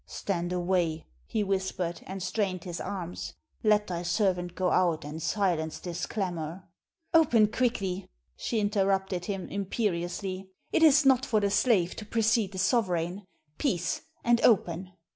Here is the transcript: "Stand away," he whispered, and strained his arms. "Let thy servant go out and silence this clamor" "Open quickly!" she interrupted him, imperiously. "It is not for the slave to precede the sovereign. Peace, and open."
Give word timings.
"Stand 0.07 0.51
away," 0.51 1.05
he 1.27 1.43
whispered, 1.43 2.01
and 2.07 2.23
strained 2.23 2.63
his 2.63 2.81
arms. 2.81 3.33
"Let 3.61 3.85
thy 3.85 4.01
servant 4.01 4.55
go 4.55 4.71
out 4.71 5.05
and 5.05 5.21
silence 5.21 5.77
this 5.77 6.07
clamor" 6.07 6.63
"Open 7.13 7.45
quickly!" 7.45 8.09
she 8.35 8.59
interrupted 8.59 9.25
him, 9.25 9.47
imperiously. 9.47 10.49
"It 10.73 10.81
is 10.81 11.05
not 11.05 11.23
for 11.23 11.39
the 11.39 11.51
slave 11.51 11.95
to 11.97 12.05
precede 12.07 12.53
the 12.53 12.57
sovereign. 12.57 13.27
Peace, 13.59 14.01
and 14.23 14.41
open." 14.41 14.93